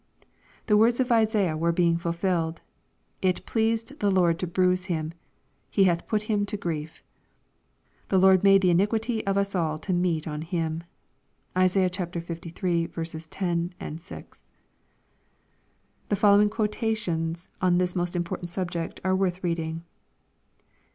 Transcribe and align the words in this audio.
The 0.65 0.77
words 0.77 0.99
of 0.99 1.11
Isaiah 1.11 1.55
were 1.55 1.71
being 1.71 1.95
ful 1.95 2.11
filled:— 2.11 2.61
"It 3.21 3.45
pleased 3.45 3.99
the 3.99 4.09
Lord 4.09 4.39
to 4.39 4.47
bruise 4.47 4.85
Him; 4.85 5.13
He 5.69 5.83
hath 5.83 6.07
put 6.07 6.23
Him 6.23 6.43
to 6.47 6.57
grief." 6.57 7.03
—"The 8.09 8.17
Lord 8.17 8.43
made 8.43 8.63
the 8.63 8.71
iniquity 8.71 9.23
of 9.27 9.37
us 9.37 9.53
all 9.53 9.77
to 9.77 9.93
meet 9.93 10.27
on 10.27 10.41
Him." 10.41 10.81
(Isai. 11.55 11.83
lUi. 11.91 13.27
10, 13.77 13.99
6.) 13.99 14.49
The 16.09 16.15
following 16.15 16.49
quotations 16.49 17.47
on 17.61 17.77
this 17.77 17.95
most 17.95 18.15
important 18.15 18.49
subject 18.49 18.99
are 19.03 19.15
worth 19.15 19.43
reading. 19.43 19.83